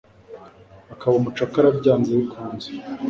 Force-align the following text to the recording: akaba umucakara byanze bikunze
akaba 0.93 1.13
umucakara 1.17 1.69
byanze 1.79 2.09
bikunze 2.19 2.67